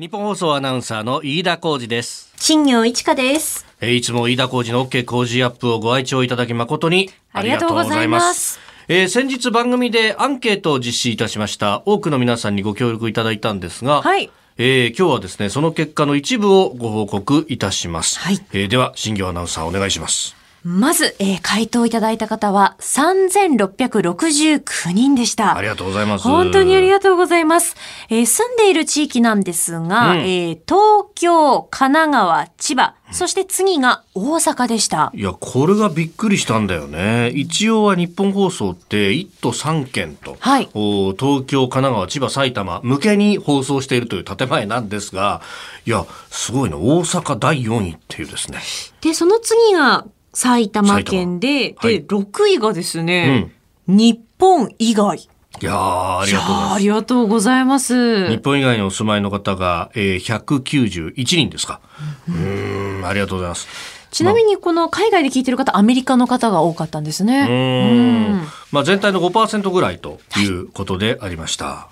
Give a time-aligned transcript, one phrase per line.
[0.00, 2.32] 日本放送アナウンサーの飯田浩二です。
[2.38, 3.66] 新業一華です。
[3.82, 8.58] えーいつも飯田浩二の OK 工事アップをご愛聴いただき誠にあありがとうございます
[8.88, 11.82] えー先日番組でアンケートを実施いたしました。
[11.84, 18.20] 多くの皆さんにご協力いただいたんですが、はいえー今日はですね、その結果の一部をご報告いたします。
[18.20, 20.34] はいえーでは、新業アナウンサーお願いします。
[20.62, 25.56] まず、えー回答いただいた方は3669人でした。
[25.56, 26.24] ありがとうございます。
[26.24, 27.76] 本当にありがとうございます。
[28.08, 35.10] えー住んでいる地域なんですが、うんえー東京、神奈川、千葉、そして次が大阪でした。
[35.14, 37.30] いや、これがびっくりしたんだよね。
[37.30, 45.40] 一応は日本放送って1都3県と、はいお東京、神奈川、千葉、埼玉向けに放送しているという建前なんですが、
[45.86, 46.76] いや、すごいね。
[46.76, 48.58] 大阪第4位っていうですね。
[49.00, 53.52] で、その次が埼玉県で、はいで、6位がですね、
[53.86, 55.18] 日本以外。
[55.18, 58.28] いやー、ありがとうございますり。
[58.28, 58.30] がとうございます。
[58.30, 61.80] 日本以外にお住まいの方が、えー、191人ですか。
[62.28, 63.68] うーん、ありがとうございます。
[64.10, 67.46] ちなみにこの海外で聞いてる方、アメリカの方が多かったんですうね。
[67.48, 68.42] ーん。
[68.72, 71.88] まあ全体の5%ぐらいということでありました。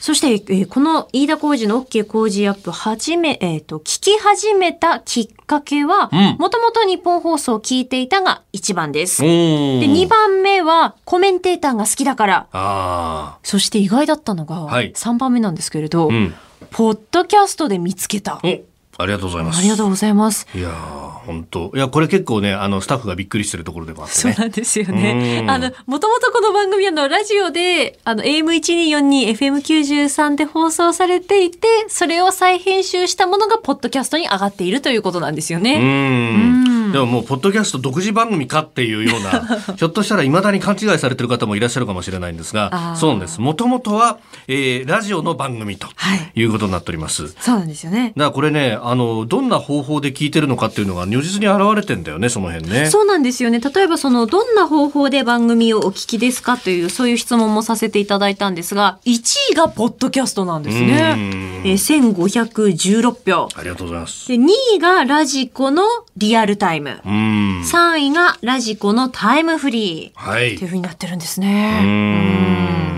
[0.00, 9.22] そして、えーこの飯田浩二の OK 工事アップ始め、えっ、と、聞き始めたきっかけはうん、もともと日本放送を聞いていたが1番です。
[9.22, 12.46] おで、ー2番目はコメンテーターが好きだから。
[12.52, 16.06] あそして意外だったのが、はい3番目なんですけれど、あ。
[16.06, 16.34] うん。
[16.70, 18.40] ポッドキャストで見つけた。
[18.42, 18.46] お、
[19.02, 19.58] ありがとうございます。
[19.58, 20.46] ありがとうございます。
[20.54, 24.34] いやー、本当いや、これ結構ね、あの、スタッフがびっくりしてるところでもあってね。
[24.34, 25.44] そうなんですよねう。
[25.44, 35.78] んあの、もともとこの番組あの、ラジオで、あの、AM1242、FM93 で放送されていて、それを再編集したものが、ポッドキャストに上がっているということなんですようね。
[35.78, 36.79] ん。
[36.92, 43.40] でももう、ポッドキャスト独自番組かっていうような、 ひょっとしたら未だに勘違いされてる方もいらっしゃるかもしれないんですが、 そうなんです。
[43.40, 47.34] もともとは、えー、ラジオの番組とはいいうことになっております。
[47.40, 48.12] そうなんですよね。
[48.16, 52.86] だからこれね、あの、どんな方法で聞いてるのかっていうのが如実に現れてんだよね、その辺ね。
[52.90, 53.60] そうなんですよね。
[53.60, 61.14] 例えばその、どんな方法で番組をお聞きですかという、そういう質問もさせていただいたんですが、1位がポッドキャストなんですうね。
[61.14, 63.48] んえー1516票。
[63.54, 64.28] ありがとうございます。
[64.28, 64.46] で、2
[64.76, 65.82] 位がラジコの
[66.16, 66.79] リアルタイム。
[66.80, 67.60] うん。
[67.62, 70.18] 3位がラジコのタイムフリー。
[70.20, 70.66] はいっていう。
[70.66, 71.82] 風になってるんですうね。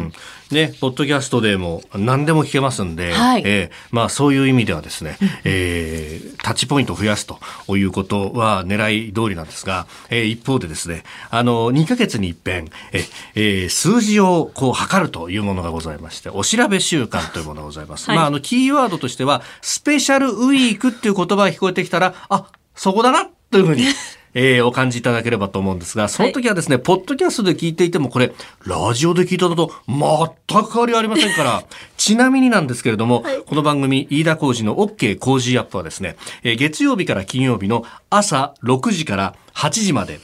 [0.09, 0.12] ん
[0.53, 7.38] ね、ポッドキャストでも何でも聞けますんで、はいえーまあそういう意味ではですね、えータッチポイントを増やすと
[7.76, 13.04] いうことは狙い通りなんですが、えー一方でですね、あの、2ヶ月に一遍、え
[13.34, 18.09] えー数字をこう測るというものがございまして、お調べ週間というものがございます。
[18.09, 22.44] はいまああの、キーワードとしては、スペシャルウィークっていう言葉が聞こえてきたら、あ、
[22.75, 23.84] そこだなというふうに、
[24.34, 28.32] えーお感じいただければと思うんですが、その時はですね、ポッドキャストで聞いていても、これ、
[28.64, 31.64] ラジオで聞いたのと全く変わりありませんから、
[31.98, 40.18] ちなみになんですけれども、この番組、飯田浩二の OK 工事アップはですね、えー月曜日から金曜日の朝6時から8時まで、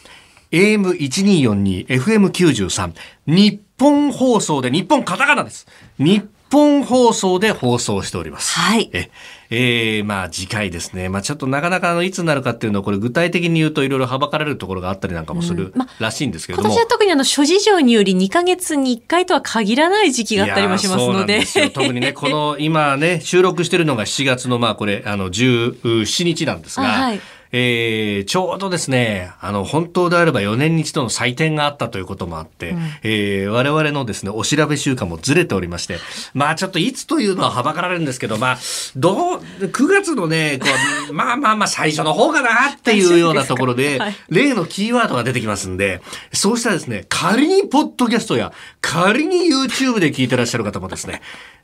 [0.53, 2.93] AM1242、FM93、
[3.27, 5.67] 日本放送で、日本カタカナです。
[5.99, 8.59] 日本放送で放送しております。
[8.59, 9.11] はいえ、
[9.51, 11.09] えーまあ次回ですね。
[11.09, 16.69] まあちょっとなかなかあのいつになるかっていうのをこれ具体的に言うといろいろはばかられるところがあったりなんかもするうんまらしいんですけれども。
[16.69, 21.07] 今年は特にあの諸事情により2ヶ月に1回とは限らない時期があったりもしますので。
[21.07, 27.21] いやーそうなんですよ特にね、この今ね、収録してるのが7月のまあこれ、あの17日なんですが、あはい
[27.53, 35.99] えーちょうどですね、あの本当であれば4年に一度の祭典があったということもあって、えー我々のですね、お調べ週間もずれておりまして、
[36.35, 38.59] まあちょっといつというのははばかられるんですけど、まあ、
[38.97, 40.67] どう、9月のね、こ
[41.11, 44.17] う まあまあまあ最初の方かなっていうようなところで、 はい。
[44.29, 46.01] 例のキーワードが出てきますんで、
[46.33, 51.23] そうしたらですね、仮にポッドキャストや、仮に YouTube で聞いてらっしゃる方もですね、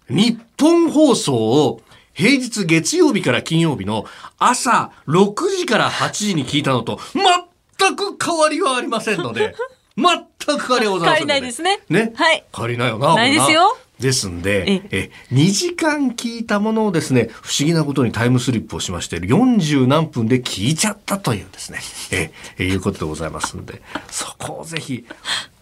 [0.09, 1.81] 日本放送を
[2.15, 4.07] 平日月曜日から金曜日の
[4.39, 6.99] 朝6時から8時に聞いたのと
[7.79, 9.55] 全く変わりはありませんので、
[9.97, 11.27] 全く変わりはございませんので。
[11.27, 12.13] 変わりないですねね。
[12.15, 13.15] はい変わりないよな。
[13.15, 13.77] ないですよ。
[13.99, 21.79] ですんで、え、2時間聞いたものをですね、不思議なことにタイムスリップをしまして、40何分で聞いちゃったというですね、
[22.11, 25.07] え、えいうことでございますんで、そこをぜひ、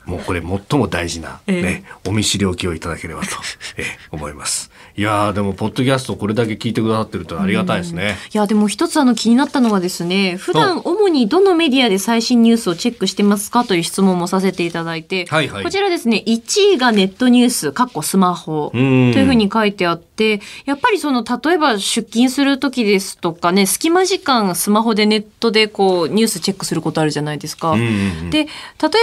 [0.04, 3.28] もうこれ最も大事な、ね、お見知りおきをいただければと、
[3.76, 4.70] え、思います。
[4.96, 8.16] いやーでも、ポッドキャストこれだけ聞いてくださってるとありがたいですね。
[8.34, 27.70] いや、でも一つあの気になったのはですね、普段主にどのメディアで最新ニュースをチェックしてますかという質問もさせていただいて、はいはいこちらですね、1位がネットニュース、かっこスマホとんいうふうに書いてあって、やっぱりその、例えば出勤する時ですとかね、隙間時間スマホでネットでこう、ニュースチェックすることあるじゃないですか。
[27.70, 27.88] うんうんう
[28.24, 28.48] んで、例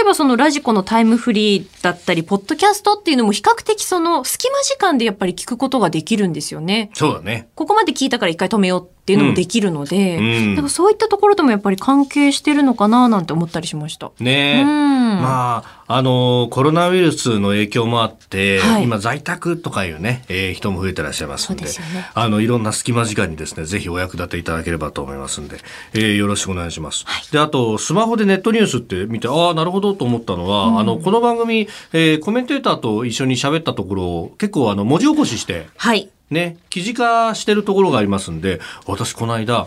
[0.02, 6.90] えばそのラジコのタイムフリーだったり、ポッドキャストっていうのも比較的その隙間時間でやっぱり聞くことができるんですよね。
[6.94, 7.48] そうだね。
[7.54, 14.10] ここまで聞いたから一回止めようっていうのもできるので、うんだからそういったところともやっぱり関係してるのかななんて思ったりしました。
[14.18, 21.70] ねうんまあ、あのコロナウイルスの影響もあって、はい今在宅とかいうね、えー人も増えてらっしゃいますんで、ね
[22.14, 25.58] あの、いろんな隙間時間にですね、ぜひお役立ていただければと思いますんで、
[25.92, 27.04] えーよろしくお願いします。
[27.32, 36.08] で、あと、スマホでネットニュースって見て、ああ、なるほどと思ったのは、あの、この番組、えーコメンテーターと一緒に喋ったところを結構あの、文字起こしして、はい。
[36.30, 39.66] ね、記事化してるところがありますんで、私この間、あ、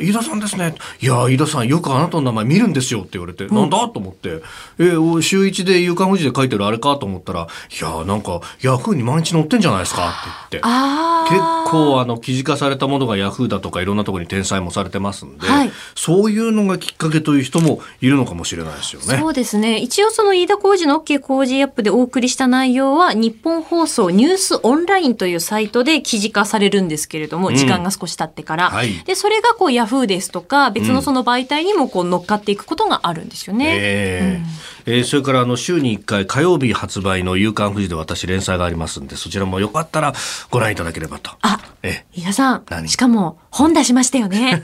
[0.00, 0.74] 飯田さんですね。
[1.00, 4.40] いや、飯田さんよくあなたの名前見るんですよって言われて、なんだと思って、
[4.78, 7.48] えお週一で夕刊富士で書いてるあれかと思ったら、
[7.80, 10.60] いや、なんか、ヤフーに毎日載ってんじゃないですかって言って。
[10.62, 11.64] あ結あ。
[11.70, 19.18] 構あの記事化されたものがヤフーだとかいろんなところに転載もされてますんで、はいそういうのがきっかけという人もいるのかもしれないですよね。
[19.18, 19.78] そうですね。
[19.78, 28.70] 一応その飯田浩二の OK 工事アップでお送りした内容は日本放送ニュースオンラインというサイトで記事化されるんですけれども、ん時間が少し経ってから。
[28.70, 33.66] はいで、それがこうヤフーですとか別のその媒体にもこう乗っかっていくことがあるんですよね。
[33.66, 34.42] ええ
[34.86, 40.12] えーそれからあの週に1回火曜日発売の「夕刊富士」で私連載がありますんでそちらもよかったら
[40.50, 41.30] ご覧いただければと。
[41.40, 42.88] あ、え飯田さん、何？
[42.88, 44.62] しかも本出しましたよね。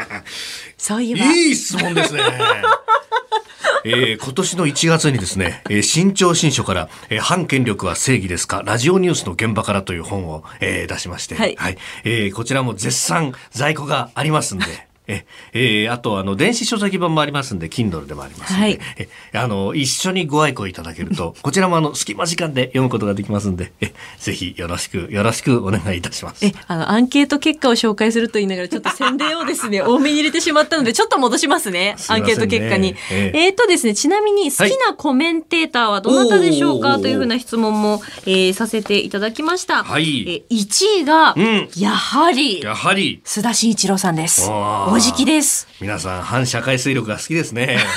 [0.78, 1.24] そういえば。
[1.26, 2.22] いい質問ですね。
[3.84, 11.56] えー今年の1月にですね、えー新潮新書から、えー反権力は正義ですかラジオニュースの現場からという本を、えー出しまして、はい。
[12.04, 14.64] えーこちらも絶賛在庫がありますんで、
[15.06, 18.78] ええーあとあの電子書籍版もありますんで Kindle でもありますんで、はい。
[18.98, 26.44] えあの一緒にご愛顧いただけるとこちらもあの隙間時間で読むことができますんでえぜひよろしくよろしくお願いいたします。
[26.44, 31.94] え、あの、アンケート結果を紹介すると言いながら、ちょっと宣伝をですね、 多めに入れてしまったので、ちょっと戻しますね。
[31.98, 32.16] すね。
[32.18, 32.94] アンケート結果に。
[33.10, 33.48] ええ。
[33.48, 36.96] ーとですね、ちなみに好きなコメンテーターはどなたでしょうか？
[36.96, 37.02] おー。
[37.02, 39.84] というふうな質問も、えーさせていただきました。
[39.84, 40.44] はい。
[40.50, 41.68] え1位が、うん。
[41.76, 43.20] やはり、やはり。
[43.24, 44.48] 須田慎一郎さんです。
[44.50, 45.66] おーおじきです。
[45.80, 47.78] 皆さん反社会勢力が好きですね。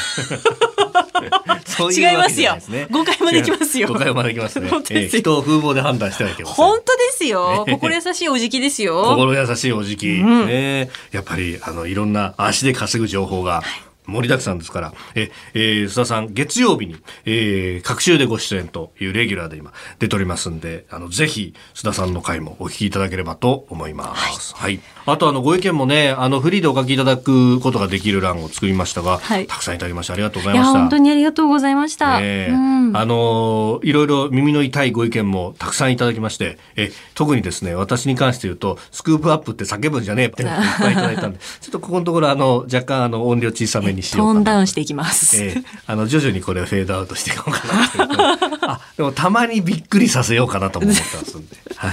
[1.65, 2.57] そう違いますよ
[2.89, 4.67] 誤解もできますよ誤解もできますね。
[4.67, 6.55] すよえー人を風貌で判断してはいけません。
[6.55, 7.65] 本当ですよ。
[7.69, 9.03] 心優しいおじきですよ。
[9.03, 13.61] 心優しいおじき、んねやっぱりあのいろんな足で稼ぐ情報が
[14.07, 16.95] 盛りだくさんですから、ええー須田さん月曜日に、
[17.25, 24.55] えー、各週でご出演というレギュラーで今出ておりますんであのぜひ須田さんの回もお聞きいただければと思います。
[24.55, 24.79] はい。
[25.07, 30.79] あとあのご意見もねあのフリーでお書きいただくことができる欄を作りましたが、はいたくさんいただきましてありがとうございました。
[30.79, 32.19] 本当にありがとうございました。
[32.21, 40.49] ええうんあのーいろいろ耳の痛いご意見もたくさんいただきまして、え特にですね、私に関して言うと、スクープアップって叫ぶんじゃねえっていっ
[40.79, 44.33] ぱいいただいたんで、 ちょっとここのところあの、若干あの、音量小さめにしようかな。
[44.33, 45.41] トーンダウンしていきます。
[45.41, 48.39] ええあの、徐々にこれをフェードアウトしていこうかな
[48.73, 51.91] あ、でもたまにびっくりさせようかなとも思ってますんで、はい。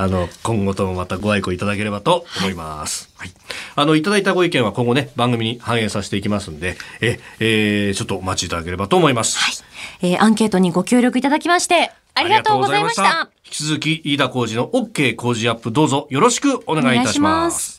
[0.00, 3.10] あの、今後ともまたご愛顧いただければと思います。
[3.16, 3.32] はい。
[3.74, 9.38] あの、いただいたご意見は今後ね、番組に反映させていきますんで、え、えーちょっとお待ちいただければと思います。
[9.38, 10.12] はい。
[10.12, 13.28] えーアンケートにご協力いただきまして、ありがとうございました。
[13.44, 17.50] 引き続き、飯田浩二の OK 工事アップどうぞよろしくお願いいたしま。
[17.50, 17.77] す